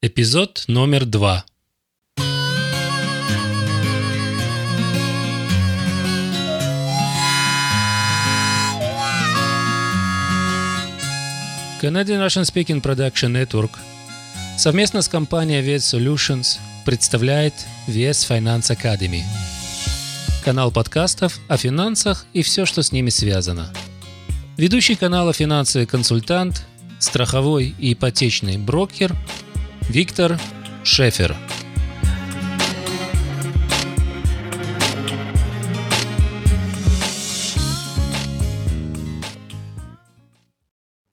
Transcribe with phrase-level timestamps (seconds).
[0.00, 1.44] Эпизод номер два.
[11.82, 13.70] Canadian Russian Speaking Production Network
[14.56, 17.54] совместно с компанией VS Solutions представляет
[17.88, 19.24] VS Finance Academy.
[20.44, 23.72] Канал подкастов о финансах и все, что с ними связано.
[24.56, 26.64] Ведущий канала финансовый консультант,
[27.00, 29.16] страховой и ипотечный брокер–
[29.88, 30.38] Виктор
[30.84, 31.34] Шефер.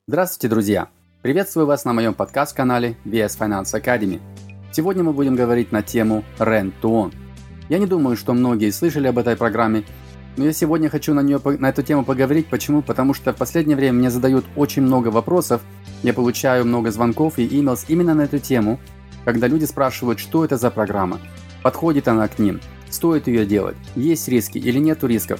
[0.07, 0.89] Здравствуйте, друзья!
[1.21, 4.20] Приветствую вас на моем подкаст-канале VS Finance Academy.
[4.73, 7.13] Сегодня мы будем говорить на тему Rent to Own.
[7.70, 9.85] Я не думаю, что многие слышали об этой программе,
[10.38, 12.48] но я сегодня хочу на, нее, на эту тему поговорить.
[12.48, 12.81] Почему?
[12.81, 15.62] Потому что в последнее время мне задают очень много вопросов
[16.05, 18.79] я получаю много звонков и emails именно на эту тему,
[19.23, 21.20] когда люди спрашивают, что это за программа,
[21.63, 25.40] подходит она к ним, стоит ее делать, есть риски или нет рисков.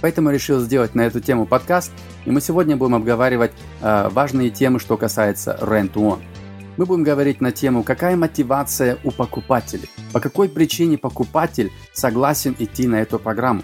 [0.00, 1.92] Поэтому решил сделать на эту тему подкаст,
[2.24, 6.18] и мы сегодня будем обговаривать э, важные темы, что касается Rent Own.
[6.76, 12.88] Мы будем говорить на тему, какая мотивация у покупателей, по какой причине покупатель согласен идти
[12.88, 13.62] на эту программу.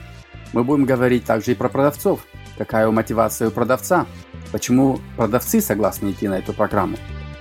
[0.54, 2.24] Мы будем говорить также и про продавцов,
[2.56, 4.06] какая мотивация у продавца,
[4.52, 6.96] почему продавцы согласны идти на эту программу.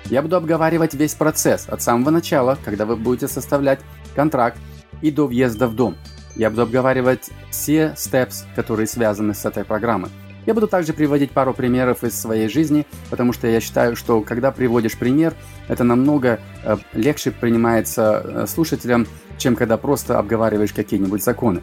[0.05, 3.81] Я буду обговаривать весь процесс от самого начала, когда вы будете составлять
[4.15, 4.57] контракт
[5.03, 5.95] и до въезда в дом.
[6.35, 10.09] Я буду обговаривать все steps, которые связаны с этой программой.
[10.47, 14.51] Я буду также приводить пару примеров из своей жизни, потому что я считаю, что когда
[14.51, 15.35] приводишь пример,
[15.67, 19.05] это намного э, легче принимается э, слушателям,
[19.37, 21.61] чем когда просто обговариваешь какие-нибудь законы.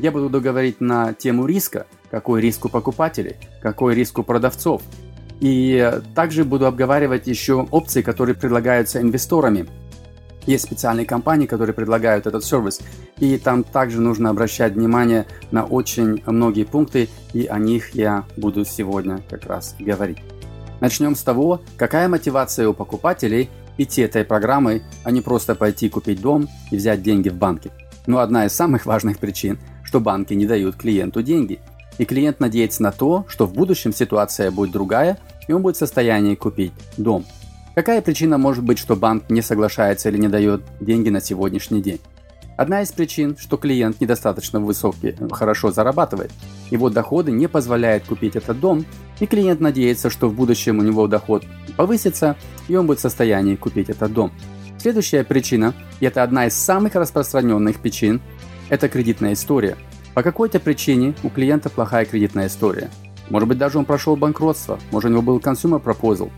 [0.00, 4.80] Я буду говорить на тему риска, какой риск у покупателей, какой риск у продавцов.
[5.40, 9.66] И также буду обговаривать еще опции, которые предлагаются инвесторами.
[10.46, 12.80] Есть специальные компании, которые предлагают этот сервис,
[13.18, 18.64] и там также нужно обращать внимание на очень многие пункты, и о них я буду
[18.64, 20.16] сегодня как раз говорить.
[20.80, 26.22] Начнем с того, какая мотивация у покупателей идти этой программой, а не просто пойти купить
[26.22, 27.70] дом и взять деньги в банке.
[28.06, 29.58] Но одна из самых важных причин,
[29.90, 31.58] что банки не дают клиенту деньги–
[31.98, 35.18] и клиент надеется на то, что в будущем ситуация будет другая,
[35.48, 37.26] и он будет в состоянии купить дом.
[37.74, 42.00] Какая причина может быть, что банк не соглашается или не дает деньги на сегодняшний день?
[42.56, 46.30] Одна из причин, что клиент недостаточно высокий, хорошо зарабатывает.
[46.70, 48.86] Его доходы не позволяют купить этот дом,
[49.18, 51.44] и клиент надеется, что в будущем у него доход
[51.76, 52.34] повысится,
[52.68, 54.32] и он будет в состоянии купить этот дом.
[54.78, 58.22] Следующая причина, и это одна из самых распространенных причин,
[58.70, 59.76] это кредитная история–
[60.14, 62.90] по какой-то причине у клиента плохая кредитная история.
[63.28, 66.32] Может быть, даже он прошел банкротство, может, у него был consumer proposal.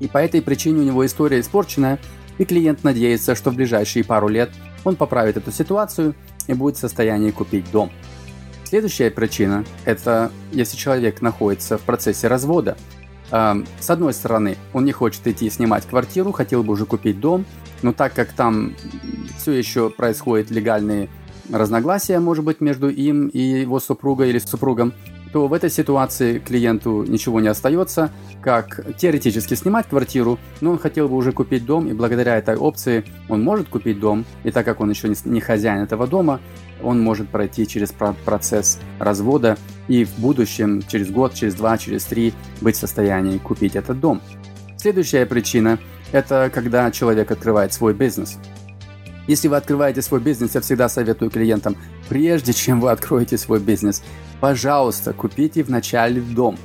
[0.00, 1.98] И по этой причине у него история испорченная,
[2.38, 4.50] и клиент надеется, что в ближайшие пару лет
[4.84, 6.14] он поправит эту ситуацию
[6.46, 7.90] и будет в состоянии купить дом.
[8.64, 12.78] Следующая причина– это если человек находится в процессе развода.
[13.30, 17.44] С одной стороны, он не хочет идти снимать квартиру, хотел бы уже купить дом,
[17.82, 18.74] но так как там
[19.36, 21.08] все еще происходят легальные
[21.52, 24.92] разногласия, может быть, между им и его супругой или супругом,
[25.32, 31.08] то в этой ситуации клиенту ничего не остается, как теоретически снимать квартиру, но он хотел
[31.08, 34.80] бы уже купить дом, и благодаря этой опции он может купить дом, и так как
[34.80, 36.40] он еще не хозяин этого дома,
[36.82, 39.58] он может пройти через процесс развода
[39.88, 44.20] и в будущем, через год, через два, через три, быть в состоянии купить этот дом.
[44.78, 45.78] Следующая причина–
[46.12, 48.38] это когда человек открывает свой бизнес–
[49.26, 51.76] если вы открываете свой бизнес, я всегда советую клиентам,
[52.08, 54.02] прежде чем вы откроете свой бизнес,
[54.40, 56.56] пожалуйста, купите вначале дом.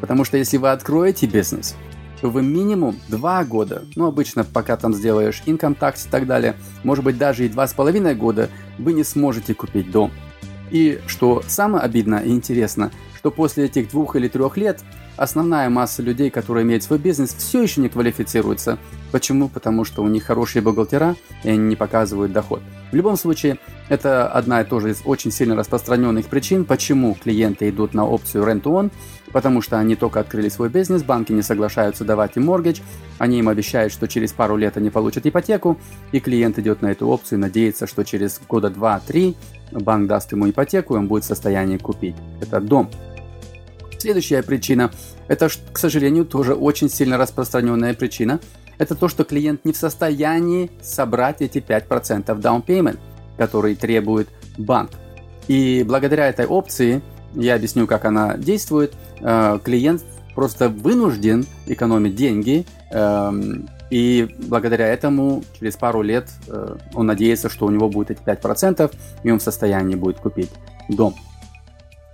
[0.00, 1.76] Потому что если вы откроете бизнес,
[2.20, 6.54] то вы минимум 2 года, ну обычно пока там сделаешь income tax и так далее,
[6.84, 10.12] может быть даже и 2,5 года, вы не сможете купить дом.
[10.70, 14.80] И что самое обидно и интересно, что после этих двух или трех лет
[15.16, 18.78] основная масса людей, которые имеют свой бизнес, все еще не квалифицируется.
[19.10, 19.48] Почему?
[19.48, 22.62] Потому что у них хорошие бухгалтера, и они не показывают доход.
[22.90, 23.58] В любом случае,
[23.88, 28.62] это одна и тоже из очень сильно распространенных причин, почему клиенты идут на опцию Rent
[28.62, 28.90] Own,
[29.32, 32.80] потому что они только открыли свой бизнес, банки не соглашаются давать им моргидж,
[33.18, 35.78] они им обещают, что через пару лет они получат ипотеку,
[36.12, 39.36] и клиент идет на эту опцию надеется, что через года 2-3
[39.72, 42.90] банк даст ему ипотеку, и он будет в состоянии купить этот дом.
[44.02, 44.90] Следующая причина,
[45.28, 48.40] это, к сожалению, тоже очень сильно распространенная причина,
[48.76, 52.98] это то, что клиент не в состоянии собрать эти 5% down payment,
[53.36, 54.28] которые требует
[54.58, 54.90] банк.
[55.46, 57.00] И благодаря этой опции,
[57.34, 60.02] я объясню, как она действует, э, клиент
[60.34, 67.66] просто вынужден экономить деньги эм, И благодаря этому через пару лет э, он надеется, что
[67.66, 68.90] у него будет эти 5%,
[69.22, 70.50] и он в состоянии будет купить
[70.88, 71.14] дом.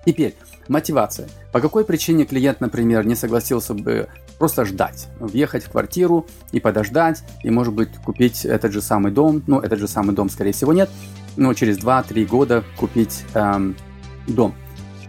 [0.08, 0.34] Теперь,
[0.69, 1.28] мотивация.
[1.52, 4.08] По какой причине клиент, например, не согласился бы
[4.38, 9.43] просто ждать, въехать в квартиру и подождать, и, может быть, купить этот же самый дом,
[9.46, 10.88] ну, этот же самый дом, скорее всего, нет,
[11.37, 13.76] но через 2-3 года купить эм,
[14.26, 14.55] дом.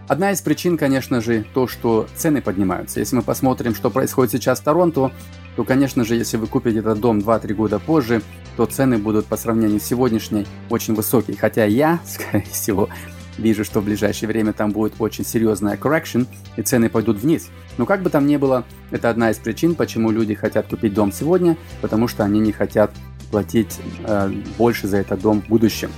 [0.06, 3.00] Одна из причин, конечно же, то, что цены поднимаются.
[3.00, 5.12] Если мы посмотрим, что происходит сейчас в Торонто,
[5.56, 8.20] то, конечно же, если вы купите этот дом 2-3 года позже,
[8.58, 11.38] то цены будут по сравнению с сегодняшней очень высокие.
[11.38, 12.90] Хотя я, скорее всего,
[13.38, 17.48] вижу, что в ближайшее время там будет очень серьезная correction, и цены пойдут вниз.
[17.78, 21.12] Но как бы там ни было, это одна из причин, почему люди хотят купить дом
[21.12, 22.90] сегодня, потому что они не хотят
[23.30, 25.90] платить э, больше за этот дом в будущем.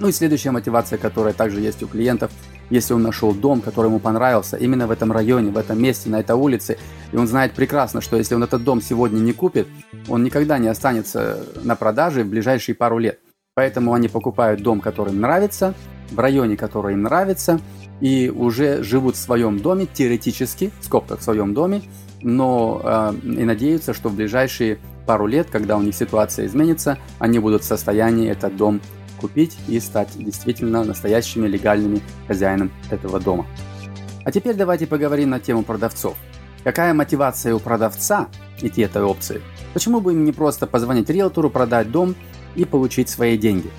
[0.00, 2.30] Ну и следующая мотивация, которая также есть у клиентов–
[2.70, 6.20] если он нашел дом, который ему понравился, именно в этом районе, в этом месте, на
[6.20, 6.78] этой улице,
[7.12, 9.66] и он знает прекрасно, что если он этот дом сегодня не купит,
[10.08, 13.18] он никогда не останется на продаже в ближайшие пару лет.
[13.54, 15.74] Поэтому они покупают дом, который им нравится,
[16.10, 17.60] в районе, который им нравится,
[18.00, 21.82] и уже живут в своем доме, теоретически, в скобках в своем доме,
[22.22, 27.38] но э, и надеются, что в ближайшие пару лет, когда у них ситуация изменится, они
[27.38, 28.80] будут в состоянии этот дом
[29.20, 33.46] купить и стать действительно настоящими легальными хозяином этого дома.
[34.24, 36.16] А теперь давайте поговорим на тему продавцов.
[36.64, 38.28] Какая мотивация у продавца
[38.60, 39.40] идти этой опции?
[39.72, 42.14] Почему бы им не просто позвонить риэлтору, продать дом
[42.54, 43.70] и получить свои деньги?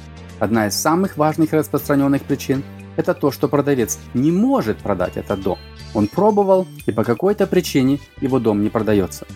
[0.42, 2.64] Одна из самых важных и распространенных причин–
[2.98, 5.60] это то, что продавец не может продать этот дом.
[5.94, 9.28] Он пробовал, и по какой-то причине его дом не продается.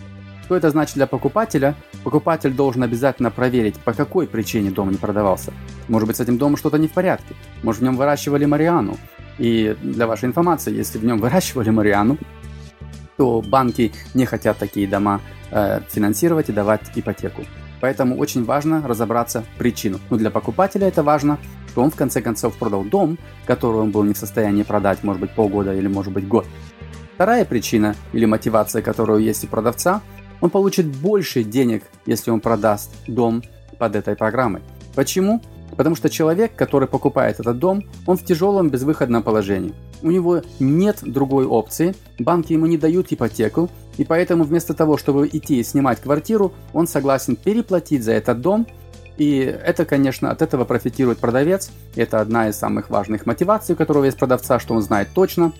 [0.46, 1.76] Что это значит для покупателя?
[2.04, 5.54] Покупатель должен обязательно проверить, по какой причине дом не продавался.
[5.90, 7.36] Может быть, с этим домом что-то не в порядке.
[7.62, 8.98] Может, в нем выращивали мариану.
[9.38, 12.18] И для вашей информации, если в нем выращивали мариану,
[13.16, 17.44] то банки не хотят такие дома э, финансировать и давать ипотеку.
[17.86, 20.00] Поэтому очень важно разобраться в причину.
[20.10, 21.38] Но для покупателя это важно,
[21.70, 25.22] что он в конце концов продал дом, который он был не в состоянии продать, может
[25.22, 26.48] быть, полгода или может быть год.
[27.14, 30.02] Вторая причина или мотивация, которая есть у продавца–
[30.42, 33.44] он получит больше денег, если он продаст дом
[33.78, 34.62] под этой программой.
[34.96, 35.42] Почему?
[35.76, 39.74] Потому что человек, который покупает этот дом, он в тяжелом безвыходном положении.
[40.02, 45.28] У него нет другой опции, банки ему не дают ипотеку, и поэтому вместо того, чтобы
[45.32, 48.68] идти и снимать квартиру, он согласен переплатить за этот дом,
[49.18, 51.72] и это, конечно, от этого профитирует продавец.
[51.96, 55.54] Это одна из самых важных мотиваций, у которого есть продавца, что он знает точно,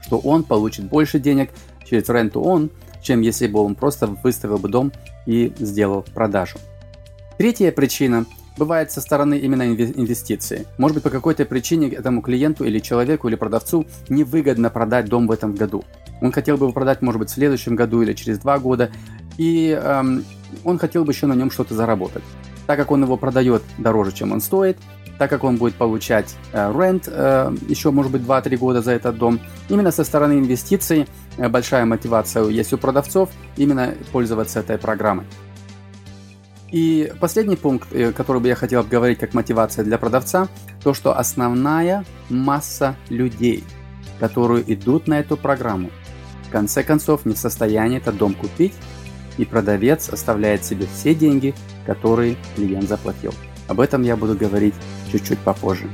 [0.00, 1.50] что он получит больше денег
[1.84, 2.70] через ренту-он,
[3.02, 4.92] чем если бы он просто выставил бы дом
[5.26, 6.58] и сделал продажу.
[7.36, 8.26] Третья причина
[8.58, 10.66] бывает со стороны именно инвестиции.
[10.76, 15.30] Может быть, по какой-то причине этому клиенту или человеку или продавцу невыгодно продать дом в
[15.30, 15.84] этом году.
[16.20, 18.90] Он хотел бы его продать, может быть, в следующем году или через два года,
[19.36, 20.24] и эм,
[20.64, 22.24] он хотел бы еще на нем что-то заработать.
[22.66, 24.76] Так как он его продает дороже, чем он стоит,
[25.18, 29.16] так как он будет получать э, рент э, еще, может быть, 2-3 года за этот
[29.16, 31.06] дом, именно со стороны инвестиций
[31.38, 35.24] Э, большая мотивация есть у продавцов именно пользоваться этой программой.
[36.70, 40.48] И последний пункт, э, который бы я хотел обговорить как мотивация для продавца,
[40.82, 43.64] то, что основная масса людей,
[44.20, 45.90] которые идут на эту программу,
[46.46, 48.74] в конце концов не в состоянии этот дом купить,
[49.38, 51.54] и продавец оставляет себе все деньги,
[51.86, 53.32] которые клиент заплатил.
[53.68, 54.74] Об этом я буду говорить
[55.10, 55.88] чуть-чуть попозже.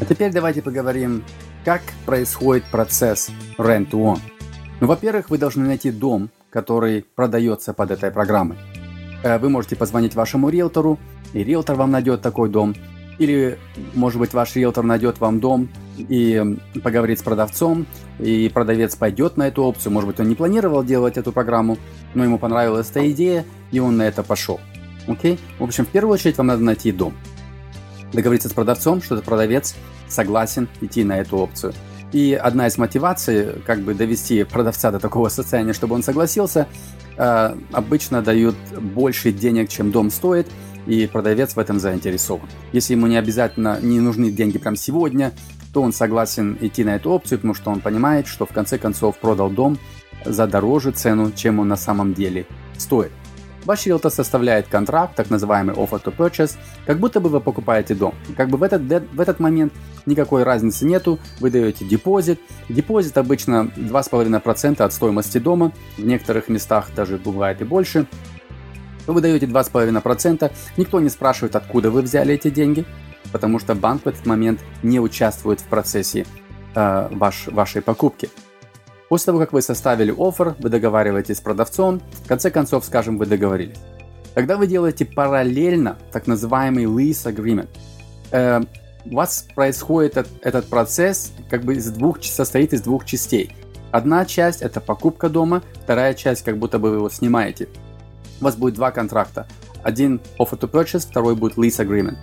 [0.00, 1.24] А теперь давайте поговорим
[1.64, 4.18] как происходит процесс Rent-to-Own?
[4.80, 8.58] Ну, во-первых, вы должны найти дом, который продается под этой программой.
[9.22, 10.98] Э, вы можете позвонить вашему риэлтору,
[11.32, 12.74] и риэлтор вам найдет такой дом.
[13.18, 13.58] Или,
[13.94, 17.86] может быть, ваш риэлтор найдет вам дом и поговорит с продавцом,
[18.18, 19.92] и продавец пойдет на эту опцию.
[19.92, 21.78] Может быть, он не планировал делать эту программу,
[22.14, 24.60] но ему понравилась эта идея, и он на это пошел.
[25.06, 25.38] Окей?
[25.58, 27.14] В общем, в первую очередь вам надо найти дом.
[28.12, 29.74] Договориться с продавцом, что этот продавец
[30.08, 31.74] согласен идти на эту опцию.
[32.12, 36.68] И одна из мотиваций, как бы довести продавца до такого состояния, чтобы он согласился,
[37.16, 40.48] э, обычно дают больше денег, чем дом стоит,
[40.86, 42.48] и продавец в этом заинтересован.
[42.72, 45.32] Если ему не обязательно не нужны деньги прямо сегодня,
[45.72, 49.16] то он согласен идти на эту опцию, потому что он понимает, что в конце концов
[49.16, 49.78] продал дом
[50.24, 53.12] за дороже цену, чем он на самом деле стоит.
[53.64, 58.14] Ваш риэлтор составляет контракт, так называемый offer to purchase, как будто бы вы покупаете дом.
[58.36, 59.72] Как бы в этот, в этот момент
[60.04, 62.40] никакой разницы нету, вы даете депозит.
[62.68, 68.06] Депозит обычно 2,5% от стоимости дома, в некоторых местах даже бывает и больше.
[69.06, 72.84] Вы даете 2,5%, никто не спрашивает, откуда вы взяли эти деньги,
[73.30, 76.26] потому что банк в этот момент не участвует в процессе
[76.74, 78.28] э, ваш, вашей покупки.
[79.12, 83.26] После того, как вы составили офер, вы договариваетесь с продавцом, в конце концов, скажем, вы
[83.26, 83.76] договорились.
[84.34, 87.68] Когда вы делаете параллельно так называемый lease agreement,
[88.30, 88.62] э,
[89.04, 93.54] у вас происходит этот, этот процесс как бы из двух, состоит из двух частей.
[93.90, 97.68] Одна часть это покупка дома, вторая часть как будто бы вы его снимаете.
[98.40, 99.46] У вас будет два контракта.
[99.82, 102.16] Один offer to purchase, второй будет lease agreement.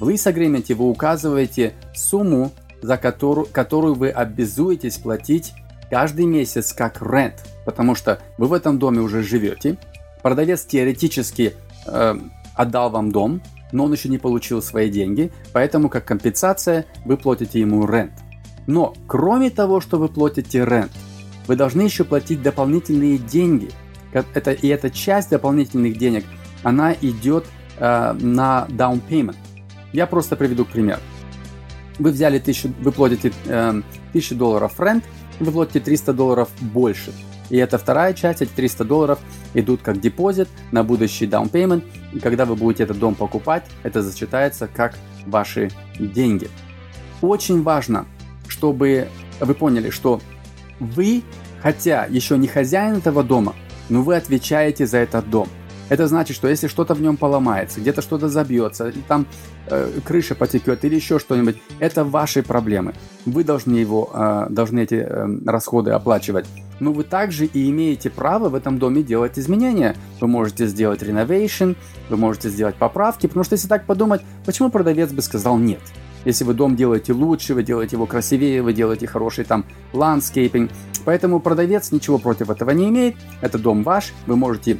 [0.00, 5.52] В lease agreement вы указываете сумму, за которую, которую вы обязуетесь платить
[5.92, 7.34] каждый месяц как rent,
[7.66, 9.76] потому что вы в этом доме уже живете,
[10.22, 11.52] продавец теоретически
[11.86, 12.14] э,
[12.54, 17.60] отдал вам дом, но он еще не получил свои деньги, поэтому как компенсация вы платите
[17.60, 18.14] ему рент.
[18.66, 20.92] Но кроме того, что вы платите рент,
[21.46, 23.68] вы должны еще платить дополнительные деньги.
[24.14, 26.24] Это, и эта часть дополнительных денег,
[26.62, 27.44] она идет
[27.78, 29.36] э, на down payment.
[29.92, 31.00] Я просто приведу пример.
[31.98, 33.82] Вы взяли тысячу, вы платите э,
[34.14, 35.04] 1000 долларов рент,
[35.40, 37.12] вы платите 300 долларов больше.
[37.50, 39.18] И это вторая часть, эти 300 долларов
[39.54, 41.84] идут как депозит на будущий down payment.
[42.12, 44.94] И когда вы будете этот дом покупать, это зачитается как
[45.26, 46.48] ваши деньги.
[47.20, 48.06] Очень важно,
[48.48, 49.08] чтобы
[49.40, 50.20] вы поняли, что
[50.80, 51.22] вы,
[51.62, 53.54] хотя еще не хозяин этого дома,
[53.88, 55.48] но вы отвечаете за этот дом.
[55.92, 59.26] Это значит, что если что-то в нем поломается, где-то что-то забьется, или там
[59.66, 62.94] э, крыша потекет или еще что-нибудь, это ваши проблемы.
[63.26, 66.46] Вы должны его, э, должны эти э, расходы оплачивать.
[66.80, 69.94] Но вы также и имеете право в этом доме делать изменения.
[70.18, 71.76] Вы можете сделать renovation,
[72.08, 75.80] вы можете сделать поправки, потому что если так подумать, почему продавец бы сказал нет?
[76.24, 80.70] Если вы дом делаете лучше, вы делаете его красивее, вы делаете хороший там landscaping.
[81.04, 83.16] Поэтому продавец ничего против этого не имеет.
[83.42, 84.78] Это дом ваш, вы можете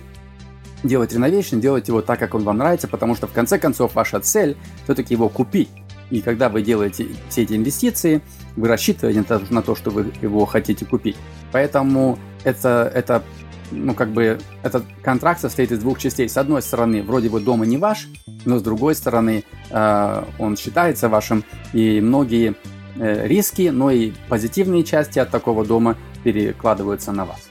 [0.82, 4.20] делать renovation, делать его так, как он вам нравится, потому что в конце концов ваша
[4.20, 5.68] цель все-таки его купить.
[6.10, 8.20] И когда вы делаете все эти инвестиции,
[8.56, 11.16] вы рассчитываете на то, что вы его хотите купить.
[11.52, 13.22] Поэтому это, это
[13.70, 16.28] ну, как бы, этот контракт состоит из двух частей.
[16.28, 18.08] С одной стороны, вроде бы дом и не ваш,
[18.44, 22.54] но с другой стороны, э, он считается вашим, и многие
[22.96, 27.48] э, риски, но и позитивные части от такого дома перекладываются на вас.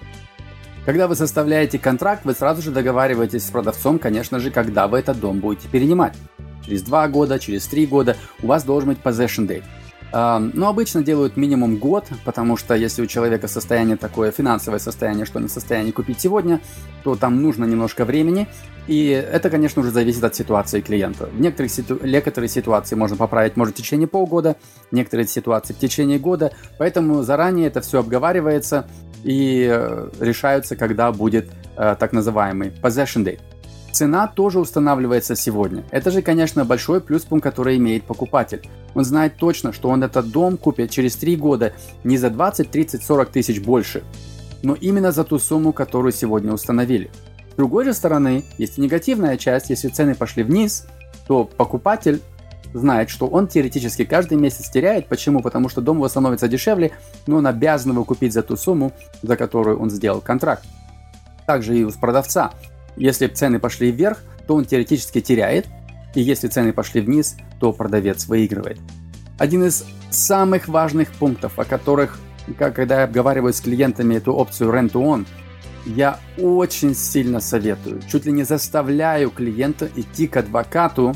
[0.86, 5.20] Когда вы составляете контракт, вы сразу же договариваетесь с продавцом, конечно же, когда вы этот
[5.20, 6.16] дом будете перенимать.
[6.66, 9.64] Через два года, через три года у вас должен быть possession date.
[10.12, 15.40] Но обычно делают минимум год, потому что если у человека состояние такое, финансовое состояние, что
[15.40, 16.60] не в состоянии купить сегодня,
[17.04, 18.48] то там нужно немножко времени.
[18.88, 21.28] И это, конечно, уже зависит от ситуации клиента.
[21.28, 22.00] В некоторых, ситу...
[22.04, 24.58] некоторые ситуации можно поправить, может, в течение полгода,
[24.92, 26.52] некоторые ситуации в течение года.
[26.78, 28.88] Поэтому заранее это все обговаривается
[29.24, 33.40] и э, решаются, когда будет э, так называемый possession date.
[34.02, 35.84] Цена тоже устанавливается сегодня.
[35.92, 38.68] Это же, конечно, большой плюс-пункт, который имеет покупатель.
[38.96, 43.04] Он знает точно, что он этот дом купит через 3 года не за 20, 30,
[43.04, 44.02] 40 тысяч больше,
[44.64, 47.12] но именно за ту сумму, которую сегодня установили.
[47.52, 50.88] С другой же стороны, есть и негативная часть, если цены пошли вниз,
[51.28, 52.24] то покупатель
[52.74, 55.10] знает, что он теоретически каждый месяц теряет.
[55.10, 55.44] Почему?
[55.44, 56.92] Потому что дом его становится дешевле,
[57.28, 60.66] но он обязан его купить за ту сумму, за которую он сделал контракт.
[61.46, 62.52] Также и у продавца.
[62.96, 65.68] Если цены пошли вверх, то он теоретически теряет,
[66.14, 68.80] и если цены пошли вниз, то продавец выигрывает.
[69.38, 72.20] Один из самых важных пунктов, о которых,
[72.58, 75.26] как, когда я обговариваю с клиентами эту опцию Rent to Own,
[75.86, 81.16] я очень сильно советую, чуть ли не заставляю клиента идти к адвокату,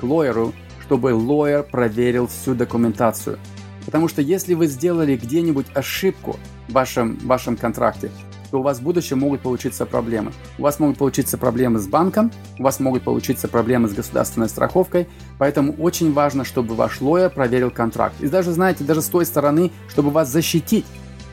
[0.00, 0.52] к лоеру,
[0.84, 3.38] чтобы лоер проверил всю документацию.
[3.86, 6.38] Потому что если вы сделали где-нибудь ошибку
[6.68, 8.10] в вашем, в вашем контракте,
[8.52, 10.30] то у вас в будущем могут получиться проблемы.
[10.58, 15.08] У вас могут получиться проблемы с банком, у вас могут получиться проблемы с государственной страховкой,
[15.38, 18.14] поэтому очень важно, чтобы ваш лоер проверил контракт.
[18.20, 20.84] И даже, знаете, даже с той стороны, чтобы вас защитить.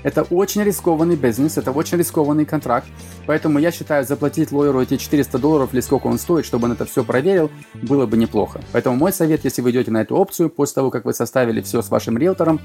[0.02, 2.88] Это очень рискованный бизнес, это очень рискованный контракт,
[3.26, 6.86] поэтому я считаю, заплатить лоеру эти 400 долларов или сколько он стоит, чтобы он это
[6.86, 8.62] все проверил, было бы неплохо.
[8.72, 11.82] Поэтому мой совет, если вы идете на эту опцию, после того, как вы составили все
[11.82, 12.62] с вашим риэлтором,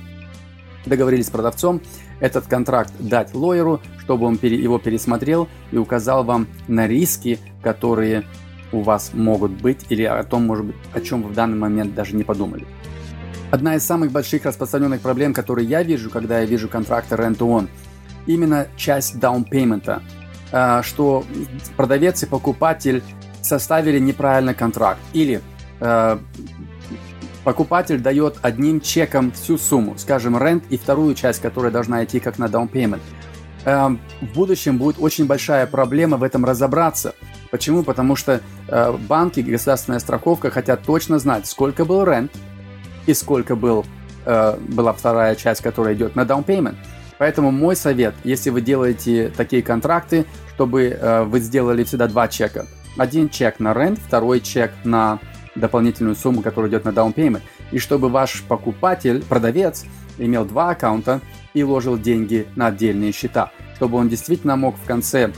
[0.86, 1.80] договорились с продавцом,
[2.20, 8.24] этот контракт дать лоеру, чтобы он его пересмотрел и указал вам на риски, которые
[8.72, 11.94] у вас могут быть или о том, может быть, о чем вы в данный момент
[11.94, 12.66] даже не подумали.
[13.50, 17.68] Одна из самых больших распространенных проблем, которые я вижу, когда я вижу контракты rent-to-own,
[18.26, 20.02] именно часть payment,
[20.50, 21.24] а, что
[21.76, 23.02] продавец и покупатель
[23.42, 25.40] составили неправильно контракт или
[25.80, 26.18] а,
[27.44, 32.38] покупатель дает одним чеком всю сумму, скажем, рент и вторую часть, которая должна идти как
[32.38, 33.00] на down payment.
[33.64, 37.14] Эм, в будущем будет очень большая проблема в этом разобраться.
[37.50, 37.82] Почему?
[37.82, 42.32] Потому что э, банки, государственная страховка хотят точно знать, сколько был рент
[43.06, 43.86] и сколько был,
[44.26, 46.76] э, была вторая часть, которая идет на down payment.
[47.18, 52.66] Поэтому мой совет, если вы делаете такие контракты, чтобы э, вы сделали всегда два чека.
[52.98, 55.20] Один чек на рент, второй чек на
[55.54, 57.42] дополнительную сумму, которая идет на payment.
[57.70, 59.84] И чтобы ваш покупатель, продавец,
[60.18, 61.20] имел два аккаунта
[61.54, 63.50] и ложил деньги на отдельные счета.
[63.76, 65.32] Чтобы он действительно мог в конце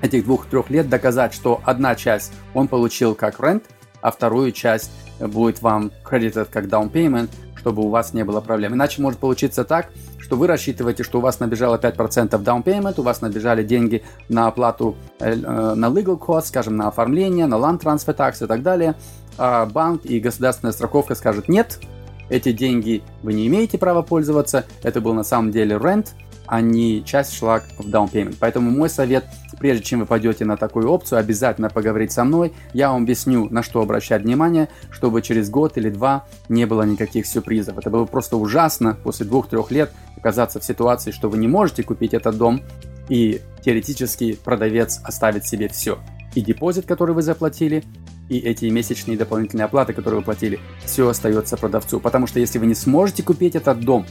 [0.00, 3.64] этих двух-трех лет доказать, что одна часть он получил как рент,
[4.00, 4.90] а вторую часть
[5.20, 8.74] будет вам credited как down payment, чтобы у вас не было проблем.
[8.74, 13.02] Иначе может получиться так, что вы рассчитываете, что у вас набежало 5% down payment, у
[13.02, 17.80] вас набежали деньги на оплату, э, э, на legal cost, скажем, на оформление, на land
[17.80, 18.96] transfer tax и так далее,
[19.38, 21.80] а банк и государственная страховка скажут нет,
[22.28, 26.08] эти деньги вы не имеете права пользоваться, это был на самом деле rent,
[26.46, 28.36] а не часть шла в down payment.
[28.38, 29.24] Поэтому мой совет,
[29.58, 32.52] прежде чем вы пойдете на такую опцию, обязательно поговорить со мной.
[32.74, 37.26] Я вам объясню, на что обращать внимание, чтобы через год или два не было никаких
[37.26, 37.78] сюрпризов.
[37.78, 42.14] Это было просто ужасно после двух-трех лет оказаться в ситуации, что вы не можете купить
[42.14, 42.62] этот дом,
[43.08, 45.98] и теоретически продавец оставит себе все.
[46.34, 47.84] И депозит, который вы заплатили,
[48.32, 52.00] и эти месячные дополнительные оплаты, которые вы платили, все остается продавцу.
[52.00, 54.06] Потому что если вы не сможете купить этот дом,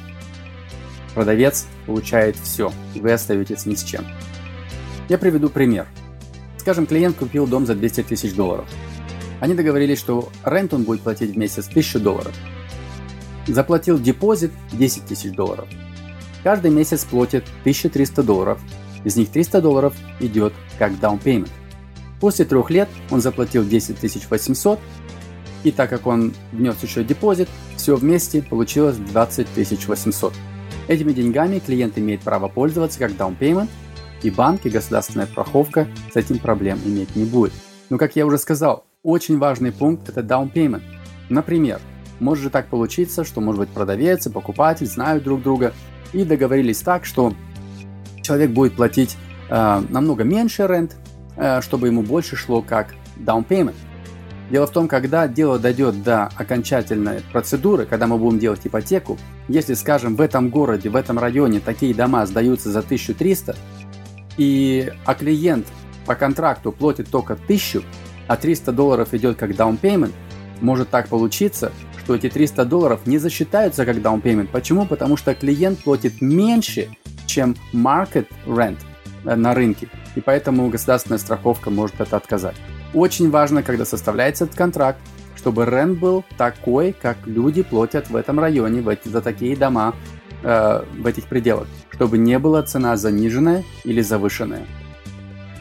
[1.13, 4.05] Продавец получает все, вы остаетесь ни с чем.
[5.09, 5.87] Я приведу пример.
[6.57, 8.65] Скажем, клиент купил дом за 200 тысяч долларов.
[9.41, 12.33] Они договорились, что рент он будет платить в месяц 1000 долларов.
[13.47, 15.67] Заплатил депозит 10 тысяч долларов.
[16.43, 18.61] Каждый месяц платит 1300 долларов.
[19.03, 21.49] Из них 300 долларов идет как down payment.
[22.21, 24.79] После трех лет он заплатил 10 800,
[25.63, 29.47] и так как он внес еще депозит, все вместе получилось 20
[29.87, 30.33] 800.
[30.87, 33.67] Этими деньгами клиент имеет право пользоваться как down
[34.21, 37.53] и банк и государственная страховка с этим проблем иметь не будет.
[37.89, 40.79] Но как я уже сказал, очень важный пункт это down.
[41.29, 41.79] Например,
[42.19, 45.73] может же так получиться, что может быть продавец и покупатель знают друг друга
[46.13, 47.33] и договорились так, что
[48.21, 49.17] человек будет платить
[49.49, 50.95] э, намного меньше рент,
[51.61, 53.75] чтобы ему больше шло как down payment.
[54.51, 59.17] Дело в том, когда дело дойдет до окончательной процедуры, когда мы будем делать ипотеку,
[59.48, 63.55] если, скажем, в этом городе, в этом районе такие дома сдаются за 1300,
[64.37, 65.67] и, а клиент
[66.05, 67.81] по контракту платит только 1000,
[68.27, 70.11] а 300 долларов идет как down payment,
[70.59, 71.72] может так получиться,
[72.03, 74.50] что эти 300 долларов не засчитаются как down payment.
[74.51, 74.85] Почему?
[74.85, 76.89] Потому что клиент платит меньше,
[77.25, 78.90] чем market rent э,
[79.24, 82.55] на рынке, и поэтому государственная страховка может это отказать.
[82.94, 85.00] Очень важно, когда составляется этот контракт,
[85.36, 89.96] чтобы рент был такой, как люди платят в этом районе, в эти, за такие дома,
[90.44, 94.66] э, в этих пределах, чтобы не была цена заниженная или завышенная.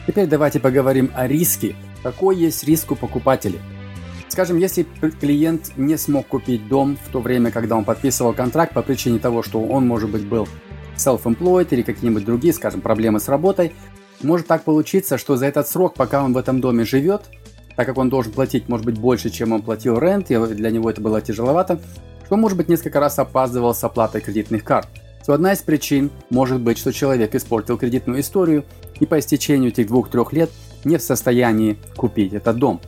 [0.07, 1.75] Теперь давайте поговорим о риске.
[2.03, 3.59] Какой есть риск у покупателей?
[4.27, 4.85] Скажем, если
[5.19, 9.43] клиент не смог купить дом в то время, когда он подписывал контракт по причине того,
[9.43, 10.47] что он, может быть, был
[11.05, 13.73] self-employed или какие-нибудь другие, скажем, проблемы с работой,
[14.21, 17.23] может так получиться, что за этот срок, пока он в этом доме живет,
[17.75, 20.89] так как он должен платить, может быть, больше, чем он платил рент, и для него
[20.89, 21.79] это было тяжеловато,
[22.25, 24.87] что, может быть, несколько раз опаздывал с оплатой кредитных карт.
[25.25, 28.65] То одна из причин может быть, что человек испортил кредитную историю
[28.99, 30.49] и по истечению этих двух-трех лет
[30.83, 32.81] не в состоянии купить этот дом.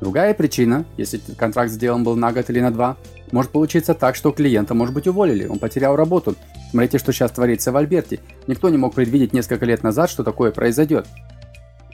[0.00, 2.96] Другая причина, если контракт сделан был на год или на два,
[3.32, 6.34] может получиться так, что клиента, может быть, уволили, он потерял работу.
[6.70, 8.20] Смотрите, что сейчас творится в Альберте.
[8.46, 11.06] Никто не мог предвидеть несколько лет назад, что такое произойдет.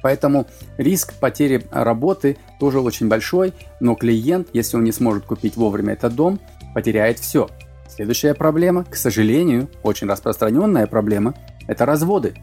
[0.02, 5.94] Поэтому риск потери работы тоже очень большой, но клиент, если он не сможет купить вовремя
[5.94, 6.38] этот дом,
[6.74, 7.48] потеряет все.
[7.88, 11.34] Следующая проблема, к сожалению, очень распространенная проблема,
[11.66, 12.34] это разводы.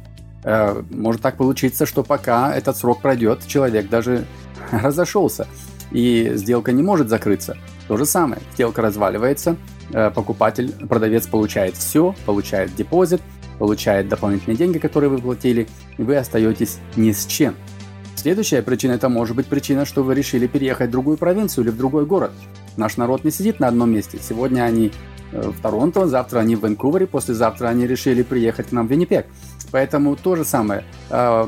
[0.43, 4.25] Э, может так получиться, что пока этот срок пройдет, человек даже
[4.71, 5.47] разошелся,
[5.91, 7.57] и сделка не может закрыться.
[7.87, 9.55] То же самое, сделка разваливается,
[9.91, 13.21] покупатель, продавец получает все, получает депозит,
[13.59, 15.67] получает дополнительные деньги, которые вы платили,
[15.97, 17.55] и вы остаетесь ни с чем.
[18.15, 21.77] Следующая причина это может быть причина, что вы решили переехать в другую провинцию или в
[21.77, 22.31] другой город.
[22.77, 24.17] Наш народ не сидит на одном месте.
[24.21, 24.93] Сегодня они
[25.33, 29.25] э, в Торонто, завтра они в Ванкувере, послезавтра они решили приехать к нам в Виннипек.
[29.71, 30.85] Поэтому то же самое.
[31.09, 31.45] Э,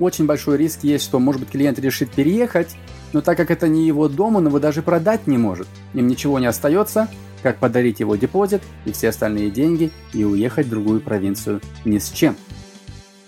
[0.00, 2.76] очень большой риск есть, что, может быть, клиент решит переехать,
[3.12, 5.68] но так как это не его дом, он его даже продать не может.
[5.94, 7.08] Им ничего не остается,
[7.42, 12.10] как подарить его депозит и все остальные деньги и уехать в другую провинцию ни с
[12.10, 12.36] чем.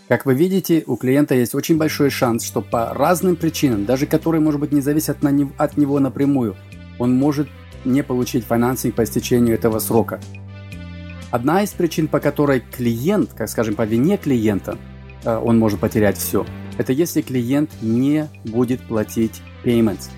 [0.08, 4.40] Как вы видите, у клиента есть очень большой шанс, что по разным причинам, даже которые,
[4.40, 6.56] может быть, не зависят на от него напрямую,
[6.98, 7.48] он может
[7.84, 10.20] не получить финансинг по истечению этого срока.
[11.30, 14.78] Одна из причин, по которой клиент, как скажем, по вине клиента,
[15.24, 16.44] э, он может потерять все,
[16.76, 20.10] это если клиент не будет платить payments.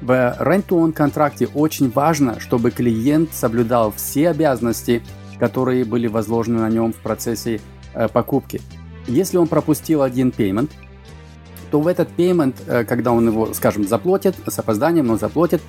[0.00, 5.02] В rent-to-own контракте очень важно, чтобы клиент соблюдал все обязанности
[5.38, 7.60] которые были возложены на нем в процессе
[7.94, 8.60] э, покупки.
[9.06, 10.70] Если он пропустил один payment,
[11.70, 15.62] то в этот payment, э, когда он его, скажем, заплатит, с опозданием, но заплатит,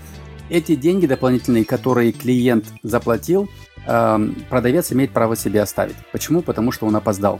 [0.50, 3.50] эти деньги дополнительные, которые клиент заплатил,
[3.86, 5.98] э, продавец имеет право себе оставить.
[6.12, 6.42] Почему?
[6.42, 7.40] Потому что он опоздал.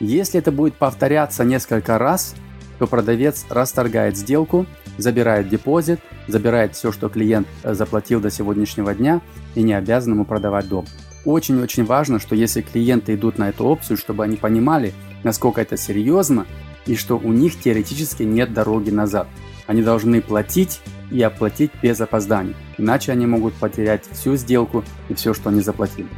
[0.00, 2.34] Если это будет повторяться несколько раз,
[2.78, 4.66] то продавец расторгает сделку,
[4.98, 9.20] забирает депозит, забирает все, что клиент э, заплатил до сегодняшнего дня
[9.54, 10.86] и не обязан ему продавать дом.
[11.24, 16.46] Очень-очень важно, что если клиенты идут на эту опцию, чтобы они понимали, насколько это серьезно
[16.86, 19.26] и что у них теоретически нет дороги назад.
[19.66, 20.80] Они должны платить
[21.10, 26.08] и оплатить без опозданий, иначе они могут потерять всю сделку и все, что они заплатили.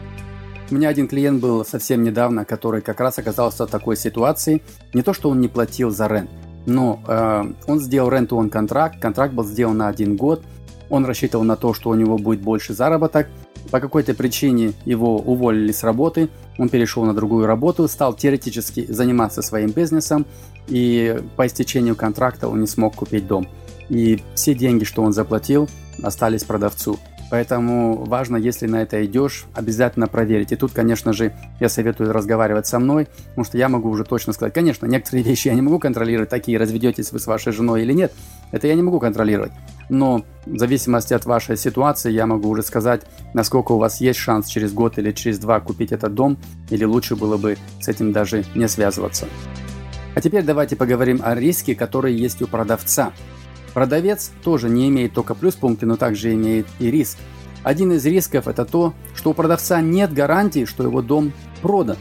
[0.69, 4.63] У меня один клиент был совсем недавно, который как раз оказался в такой ситуации.
[4.95, 6.29] Не то, что он не платил за рент,
[6.67, 10.43] но э, он сделал рент-он контракт, контракт был сделан на один год,
[10.91, 13.29] он рассчитывал на то, что у него будет больше заработок.
[13.71, 19.43] По какой-то причине его уволили с работы, он перешел на другую работу, стал теоретически заниматься
[19.43, 20.25] своим бизнесом,
[20.69, 23.49] и по истечению контракта он не смог купить дом.
[23.89, 25.69] И все деньги, что он заплатил,
[26.03, 26.99] остались продавцу.
[27.29, 30.53] Поэтому важно, если на это идешь, обязательно проверить.
[30.53, 34.33] И тут, конечно же, я советую разговаривать со мной, потому что я могу уже точно
[34.33, 37.93] сказать, конечно, некоторые вещи я не могу контролировать, такие, разведетесь вы с вашей женой или
[37.93, 38.13] нет,
[38.53, 39.53] это я не могу контролировать.
[39.89, 43.03] Но в зависимости от вашей ситуации я могу уже сказать,
[43.35, 46.39] насколько у вас есть шанс через год или через два купить этот дом,
[46.71, 49.27] или лучше было бы с этим даже не связываться.
[50.15, 53.13] А теперь давайте поговорим о риске, который есть у продавца–
[53.77, 57.19] Продавец тоже не имеет только плюс пункты, но также имеет и риск.
[57.63, 61.99] Один из рисков это то, что у продавца нет гарантии, что его дом продан.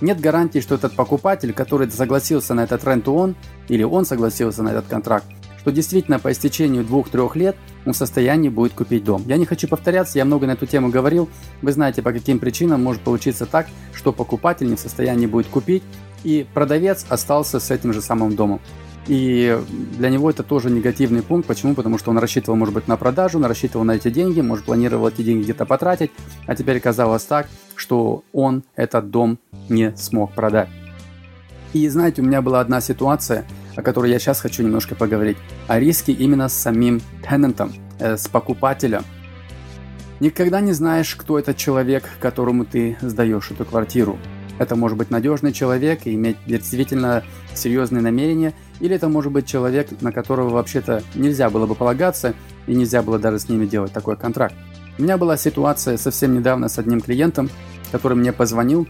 [0.00, 3.34] Нет гарантии, что этот покупатель, который согласился на этот рент-он,
[3.66, 5.26] или он согласился на этот контракт,
[5.58, 9.24] что действительно по истечению двух-трех лет он в состоянии будет купить дом.
[9.26, 11.28] Я не хочу повторяться, я много на эту тему говорил.
[11.60, 15.82] Вы знаете, по каким причинам может получиться так, что покупатель не в состоянии будет купить,
[16.22, 18.60] и продавец остался с этим же самым домом.
[19.08, 19.58] И
[19.98, 21.46] для него это тоже негативный пункт.
[21.46, 21.74] Почему?
[21.74, 25.08] Потому что он рассчитывал, может быть, на продажу, он рассчитывал на эти деньги, может, планировал
[25.08, 26.10] эти деньги где-то потратить,
[26.46, 29.38] а теперь оказалось так, что он этот дом
[29.68, 30.68] не смог продать.
[31.72, 33.44] И знаете, у меня была одна ситуация,
[33.76, 35.36] о которой я сейчас хочу немножко поговорить,
[35.68, 39.02] о риске именно с самим тенантом, э, с покупателем.
[40.18, 44.18] Никогда не знаешь, кто этот человек, которому ты сдаешь эту квартиру.
[44.58, 47.22] Это может быть надежный человек и иметь действительно
[47.54, 52.34] серьезные намерения, или это может быть человек, на которого вообще-то нельзя было бы полагаться
[52.66, 54.54] и нельзя было даже с ними делать такой контракт.
[54.98, 57.50] У меня была ситуация совсем недавно с одним клиентом,
[57.92, 58.88] который мне позвонил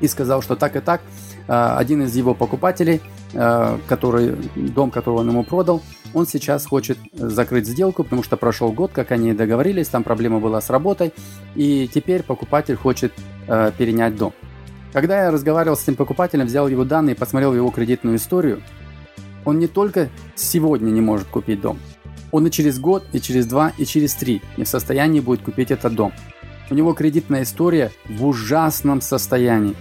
[0.00, 1.00] и сказал, что так и так,
[1.46, 3.00] а, один из его покупателей,
[3.34, 8.72] а, который, дом, который он ему продал, он сейчас хочет закрыть сделку, потому что прошел
[8.72, 11.12] год, как они договорились, там проблема была с работой,
[11.54, 13.12] и теперь покупатель хочет
[13.46, 14.32] а, перенять дом.
[14.92, 18.62] Когда я разговаривал с этим покупателем, взял его данные, посмотрел его кредитную историю,
[19.44, 21.78] он не только сегодня не может купить дом,
[22.32, 25.70] он и через год, и через два, и через три не в состоянии будет купить
[25.70, 26.12] этот дом.
[26.70, 29.76] У него кредитная история в ужасном состоянии.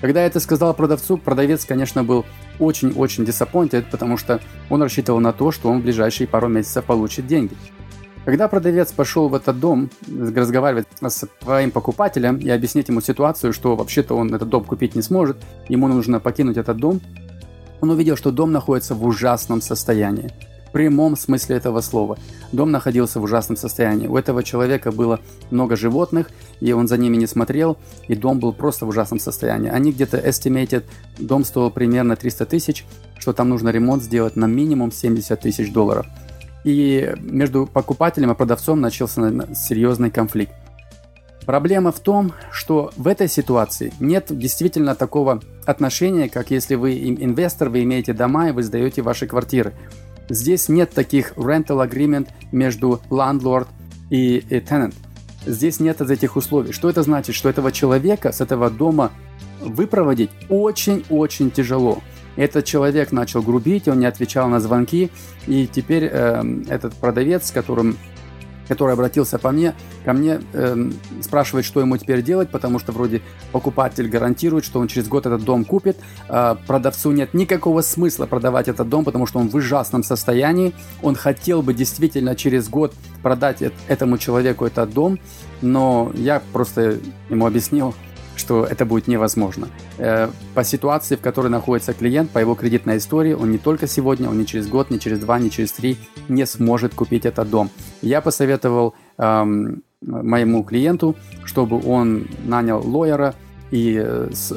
[0.00, 2.24] Когда я это сказал продавцу, продавец, конечно, был
[2.58, 7.26] очень-очень disappointed, потому что он рассчитывал на то, что он в ближайшие пару месяцев получит
[7.26, 7.56] деньги.
[8.24, 13.74] Когда продавец пошел в этот дом разговаривать с своим покупателем и объяснить ему ситуацию, что
[13.74, 17.00] вообще-то он этот дом купить не сможет, ему нужно покинуть этот дом,
[17.80, 20.30] он увидел, что дом находится в ужасном состоянии.
[20.68, 22.18] В прямом смысле этого слова.
[22.52, 24.06] Дом находился в ужасном состоянии.
[24.06, 28.52] У этого человека было много животных, и он за ними не смотрел, и дом был
[28.52, 29.70] просто в ужасном состоянии.
[29.70, 30.84] Они где-то estimated,
[31.18, 32.84] дом стоил примерно 300 тысяч,
[33.18, 36.06] что там нужно ремонт сделать на минимум 70 тысяч долларов
[36.64, 39.22] и между покупателем и продавцом начался
[39.54, 40.52] серьезный конфликт.
[41.48, 47.70] Проблема в том, что в этой ситуации нет действительно такого отношения, как если вы инвестор,
[47.70, 49.72] вы имеете дома и вы сдаете ваши квартиры.
[50.28, 53.66] Здесь нет таких rental agreement между landlord
[54.10, 54.92] и, tenant.
[55.46, 56.72] Здесь нет этих условий.
[56.72, 57.34] Что это значит?
[57.34, 59.10] Что этого человека с этого дома
[59.62, 62.02] выпроводить очень-очень тяжело.
[62.36, 65.10] Этот человек начал грубить, он не отвечал на звонки,
[65.46, 67.96] и теперь э, этот продавец, с которым
[68.68, 70.90] который обратился по мне, ко мне, э,
[71.22, 75.42] спрашивает, что ему теперь делать, потому что вроде покупатель гарантирует, что он через год этот
[75.44, 75.96] дом купит.
[76.28, 80.74] Э, продавцу нет никакого смысла продавать этот дом, потому что он в ужасном состоянии.
[81.02, 85.18] Он хотел бы действительно через год продать этому человеку этот дом,
[85.60, 86.98] но я просто
[87.30, 87.94] ему объяснил,
[88.38, 89.68] что это будет невозможно.
[89.98, 94.28] Э, по ситуации, в которой находится клиент, по его кредитной истории, он не только сегодня,
[94.28, 95.96] он не через год, не через два, не через три
[96.28, 97.70] не сможет купить этот дом.
[98.02, 103.34] Я посоветовал эм, моему клиенту, чтобы он нанял лоера
[103.70, 104.54] и э, с,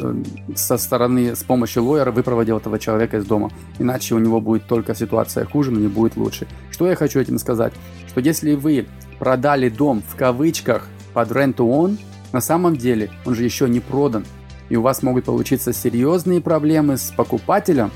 [0.56, 3.50] со стороны, с помощью лоера выпроводил этого человека из дома.
[3.80, 6.48] Иначе у него будет только ситуация хуже, но не будет лучше.
[6.70, 7.74] Что я хочу этим сказать?
[8.08, 8.88] Что если вы
[9.20, 11.98] продали дом в кавычках под rent to own,
[12.32, 14.26] на самом деле он же еще не продан.
[14.70, 17.91] И у вас могут получиться серьезные проблемы с покупателем,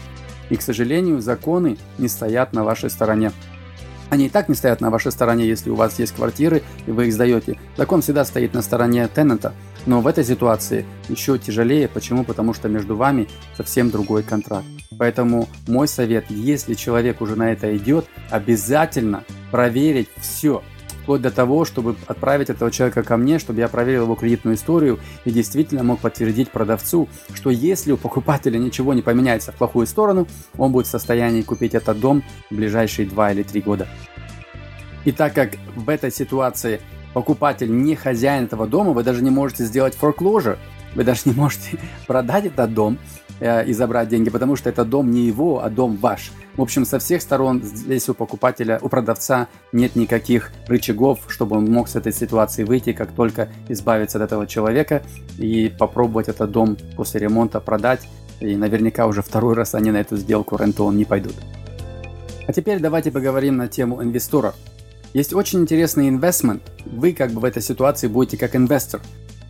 [0.49, 3.31] и, к сожалению, законы не стоят на вашей стороне.
[4.09, 7.07] Они и так не стоят на вашей стороне, если у вас есть квартиры и вы
[7.07, 7.57] их сдаете.
[7.75, 9.53] Закон всегда стоит на стороне теннета.
[9.85, 11.87] Но в этой ситуации еще тяжелее.
[11.87, 12.23] Почему?
[12.23, 14.65] Потому что между вами совсем другой контракт.
[14.97, 20.63] Поэтому мой совет, если человек уже на это идет, обязательно проверить все,
[21.05, 24.99] вплоть до того, чтобы отправить этого человека ко мне, чтобы я проверил его кредитную историю
[25.23, 30.27] и действительно мог подтвердить продавцу, что если у покупателя ничего не поменяется в плохую сторону,
[30.57, 33.87] он будет в состоянии купить этот дом в ближайшие 2 или 3 года.
[35.03, 36.81] И так как в этой ситуации
[37.13, 40.57] покупатель не хозяин этого дома, вы даже не можете сделать foreclosure,
[40.95, 42.97] вы даже не можете продать этот дом
[43.41, 46.31] и забрать деньги, потому что этот дом не его, а дом ваш.
[46.55, 51.65] В общем, со всех сторон здесь у покупателя, у продавца нет никаких рычагов, чтобы он
[51.65, 55.03] мог с этой ситуации выйти, как только избавиться от этого человека
[55.37, 58.07] и попробовать этот дом после ремонта продать.
[58.39, 61.35] И наверняка уже второй раз они на эту сделку рентон не пойдут.
[62.47, 64.55] А теперь давайте поговорим на тему инвесторов.
[65.13, 66.61] Есть очень интересный инвестмент.
[66.85, 69.01] Вы как бы в этой ситуации будете как инвестор,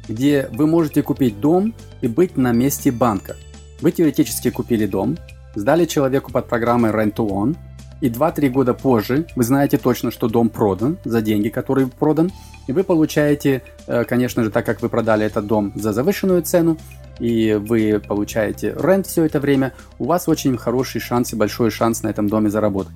[0.07, 3.35] где вы можете купить дом и быть на месте банка.
[3.81, 5.17] Вы теоретически купили дом,
[5.55, 7.55] сдали человеку под программой Rent to Own,
[8.01, 12.31] и 2-3 года позже вы знаете точно, что дом продан за деньги, которые продан,
[12.67, 16.77] и вы получаете, э, конечно же, так как вы продали этот дом за завышенную цену,
[17.19, 22.03] и вы получаете рент все это время, у вас очень хороший шанс и большой шанс
[22.03, 22.93] на этом доме заработать.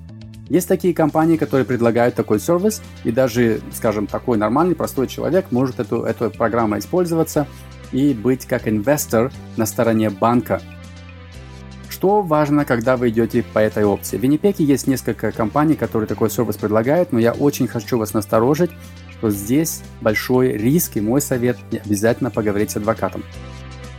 [0.50, 5.78] Есть такие компании, которые предлагают такой сервис, и даже, скажем, такой нормальный, простой человек может
[5.78, 7.46] эту, эту программу использоваться
[7.92, 10.60] и быть как инвестор на стороне банка,
[12.00, 14.16] что важно, когда вы идете по этой опции?
[14.16, 18.70] В Winnipeg есть несколько компаний, которые такой сервис предлагают, но я очень хочу вас насторожить,
[19.18, 23.22] что здесь большой риск, и мой совет– обязательно поговорить с адвокатом.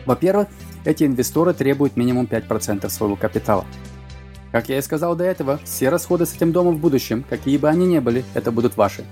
[0.07, 0.47] Во-первых,
[0.83, 3.65] эти инвесторы требуют минимум 5% своего капитала.
[4.51, 7.69] Как я и сказал до этого, все расходы с этим домом в будущем, какие бы
[7.69, 9.05] они ни были, это будут ваши.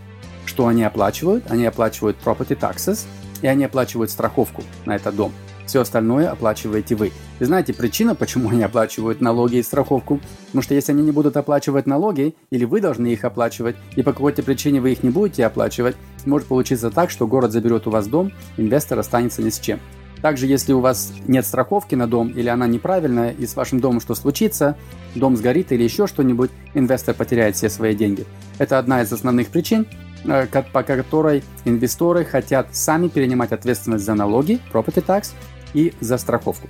[0.46, 1.50] Что они оплачивают?
[1.50, 3.06] Они оплачивают property taxes,
[3.42, 5.34] и они оплачивают страховку на этот дом–
[5.70, 7.12] все остальное оплачиваете вы.
[7.40, 10.20] И знаете, причина, почему они оплачивают налоги и страховку?
[10.48, 14.12] Потому что если они не будут оплачивать налоги, или вы должны их оплачивать, и по
[14.12, 18.08] какой-то причине вы их не будете оплачивать, может получиться так, что город заберет у вас
[18.08, 19.80] дом, инвестор останется ни с чем.
[20.24, 24.02] Также, если у вас нет страховки на дом или она неправильная, и с вашим домом
[24.02, 24.76] что случится,
[25.14, 28.26] дом сгорит или еще что-нибудь, инвестор потеряет все свои деньги.
[28.58, 29.86] Это одна из основных причин,
[30.24, 35.34] по которой инвесторы хотят сами перенимать ответственность за налоги, property tax,
[35.74, 36.68] и за страховку.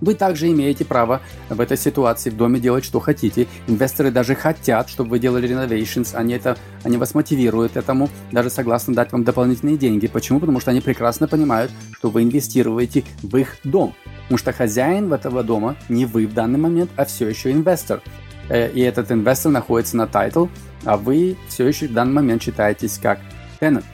[0.00, 3.48] Вы также имеете право в этой ситуации в доме делать, что хотите.
[3.66, 6.14] Инвесторы даже хотят, чтобы вы делали renovations.
[6.14, 10.06] Они, это, они вас мотивируют этому, даже согласны дать вам дополнительные деньги.
[10.06, 10.38] Почему?
[10.38, 13.94] Потому что они прекрасно понимают, что вы инвестируете в их дом.
[14.22, 18.00] Потому что хозяин этого дома не вы в данный момент, а все еще инвестор.
[18.48, 20.46] Э, и этот инвестор находится на title,
[20.84, 23.20] а вы все еще в данный момент считаетесь как
[23.60, 23.84] tenant.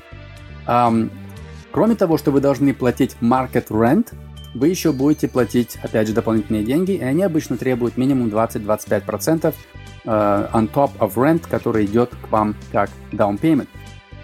[1.73, 4.13] Кроме того, что вы должны платить market rent,
[4.55, 9.53] вы еще будете платить, опять же, дополнительные деньги, и они обычно требуют минимум 20-25%
[10.05, 13.67] uh, on top of rent, который идет к вам как down payment.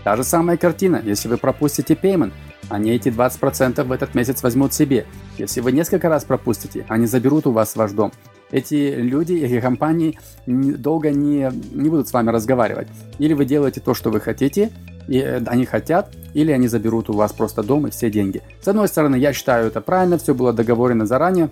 [0.04, 2.32] Та же самая картина, если вы пропустите payment,
[2.68, 5.06] они эти 20% в этот месяц возьмут себе.
[5.36, 8.12] Если вы несколько раз пропустите, они заберут у вас ваш дом.
[8.50, 12.88] Эти люди, эти компании долго не, не будут с вами разговаривать.
[13.18, 14.70] Или вы делаете то, что вы хотите,
[15.08, 18.42] и э, они хотят, или они заберут у вас просто дом и все деньги.
[18.60, 21.50] С одной стороны, я считаю это правильно, все было договорено заранее,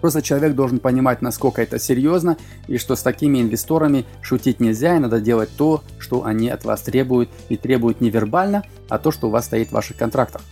[0.00, 2.36] Просто человек должен понимать, насколько это серьезно,
[2.68, 6.82] и что с такими инвесторами шутить нельзя, и надо делать то, что они от вас
[6.82, 10.42] требуют, и требуют не вербально, а то, что у вас стоит в ваших контрактах.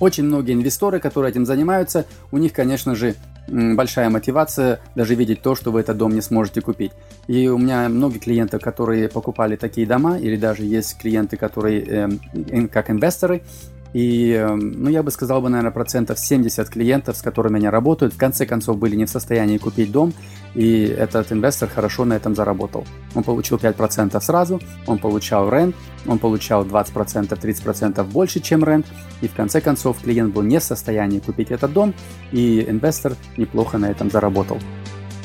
[0.00, 3.16] Очень многие инвесторы, которые этим занимаются, у них, конечно же,
[3.48, 6.92] большая мотивация даже видеть то, что вы этот дом не сможете купить.
[7.26, 12.68] И у меня многие клиенты, которые покупали такие дома, или даже есть клиенты, которые э,
[12.68, 13.42] как инвесторы,
[13.92, 18.14] и, эм, ну, я бы сказал бы, наверное, процентов 70 клиентов, с которыми они работают,
[18.14, 20.12] в конце концов были не в состоянии купить дом,
[20.54, 22.84] и этот инвестор хорошо на этом заработал.
[23.14, 25.74] Он получил 5% сразу, он получал рент,
[26.06, 28.86] он получал 20%, 30% больше, чем рент,
[29.22, 31.94] и в конце концов клиент был не в состоянии купить этот дом,
[32.32, 34.58] и инвестор неплохо на этом заработал.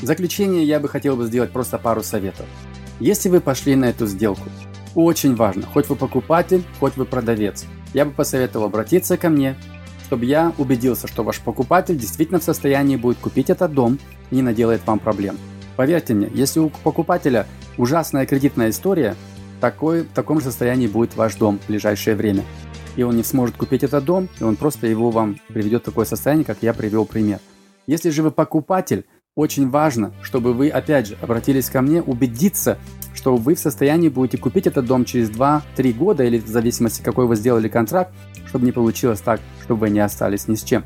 [0.00, 2.46] В заключение я бы хотел бы сделать просто пару советов.
[3.00, 4.48] Если вы пошли на эту сделку,
[4.94, 7.66] очень важно, хоть вы покупатель, хоть вы продавец.
[7.94, 9.54] Я бы посоветовал обратиться ко мне,
[10.04, 13.98] чтобы я убедился, что ваш покупатель действительно в состоянии будет купить этот дом
[14.30, 15.38] и не наделает вам проблем.
[15.76, 17.46] Поверьте мне, если у покупателя
[17.78, 19.14] ужасная кредитная история,
[19.60, 22.42] такой, в таком же состоянии будет ваш дом в ближайшее время.
[22.96, 26.04] И он не сможет купить этот дом, и он просто его вам приведет в такое
[26.04, 27.38] состояние, как я привел пример.
[27.86, 29.04] Если же вы покупатель,
[29.36, 32.78] очень важно, чтобы вы, опять же, обратились ко мне, убедиться,
[33.14, 37.26] что вы в состоянии будете купить этот дом через 2-3 года, или в зависимости, какой
[37.26, 38.12] вы сделали контракт,
[38.46, 40.84] чтобы не получилось так, чтобы вы не остались ни с чем.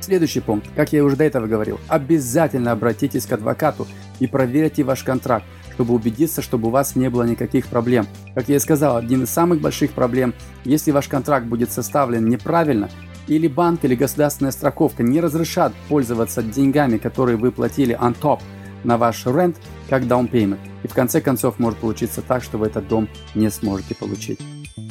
[0.00, 3.86] Следующий пункт, как я уже до этого говорил, обязательно обратитесь к адвокату
[4.18, 5.44] и проверьте ваш контракт,
[5.74, 8.08] чтобы убедиться, чтобы у вас не было никаких проблем.
[8.34, 12.90] Как я и сказал, один из самых больших проблем, если ваш контракт будет составлен неправильно,
[13.28, 18.40] или банк или государственная страховка не разрешат пользоваться деньгами, которые вы платили on top
[18.84, 19.56] на ваш рент,
[19.88, 20.58] как down payment.
[20.82, 24.40] И в конце концов может получиться так, что вы этот дом не сможете получить.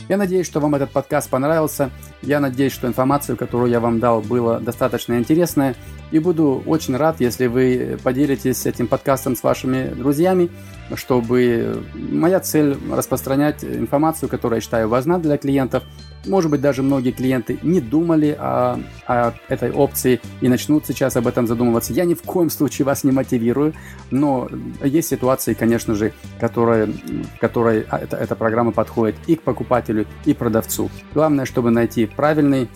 [0.07, 1.89] Я надеюсь, что вам этот подкаст понравился.
[2.21, 5.75] Я надеюсь, что информацию, которую я вам дал, была достаточно интересная.
[6.11, 10.49] И буду очень рад, если вы поделитесь этим подкастом с вашими друзьями,
[10.95, 15.83] чтобы моя цель распространять информацию, которая я считаю важна для клиентов.
[16.25, 21.27] Может быть, даже многие клиенты не думали о, о этой опции и начнут сейчас об
[21.27, 21.93] этом задумываться.
[21.93, 23.73] Я ни в коем случае вас не мотивирую,
[24.11, 24.47] но
[24.83, 30.33] есть ситуации, конечно же, которые, в которой эта, эта программа подходит и к покупателю, и
[30.33, 30.89] продавцу.
[31.13, 32.69] Главное, чтобы найти правильный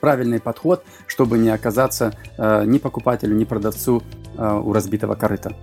[0.00, 4.02] правильный подход, чтобы не оказаться э, ни покупателю, ни продавцу
[4.36, 5.54] э, у разбитого корыта.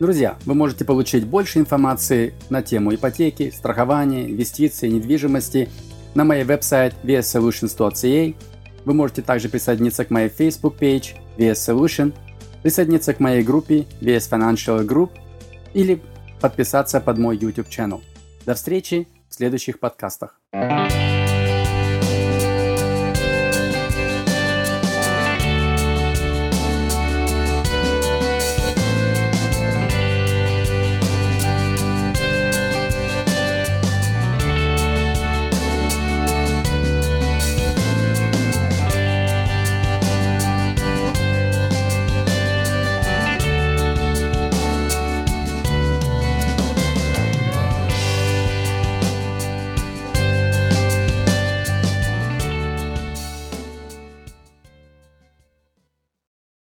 [0.00, 5.68] Друзья, вы можете получить больше информации на тему ипотеки, страхования, инвестиций, недвижимости
[6.18, 8.34] на моей веб-сайт vssolutions.ca.
[8.84, 12.12] Вы можете также присоединиться к моей Facebook page VS Solution,
[12.60, 15.10] присоединиться к моей группе VS Financial Group
[15.74, 16.02] или
[16.40, 18.00] подписаться под мой YouTube channel.
[18.44, 20.40] До встречи в следующих подкастах.